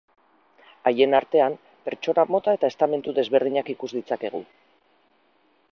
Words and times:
Haien 0.91 1.13
artean 1.17 1.57
pertsona 1.89 2.25
mota 2.37 2.57
eta 2.59 2.73
estamentu 2.75 3.15
desberdinak 3.19 3.69
ikus 3.75 3.93
ditzakegu. 3.99 4.43